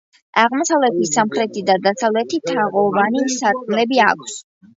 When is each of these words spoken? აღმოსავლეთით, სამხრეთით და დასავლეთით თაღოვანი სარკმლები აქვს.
აღმოსავლეთით, 0.43 1.11
სამხრეთით 1.17 1.67
და 1.67 1.75
დასავლეთით 1.89 2.49
თაღოვანი 2.53 3.23
სარკმლები 3.37 4.03
აქვს. 4.09 4.41